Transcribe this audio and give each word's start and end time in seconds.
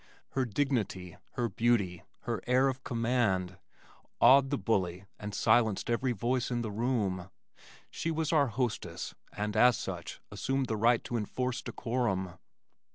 Her 0.29 0.45
dignity, 0.45 1.17
her 1.33 1.47
beauty, 1.47 2.01
her 2.21 2.41
air 2.47 2.69
of 2.69 2.83
command, 2.83 3.59
awed 4.19 4.49
the 4.49 4.57
bully 4.57 5.05
and 5.19 5.35
silenced 5.35 5.91
every 5.91 6.11
voice 6.11 6.49
in 6.49 6.63
the 6.63 6.71
room. 6.71 7.29
She 7.91 8.09
was 8.09 8.33
our 8.33 8.47
hostess 8.47 9.13
and 9.31 9.55
as 9.55 9.77
such 9.77 10.19
assumed 10.31 10.65
the 10.65 10.75
right 10.75 11.03
to 11.03 11.17
enforce 11.17 11.61
decorum. 11.61 12.33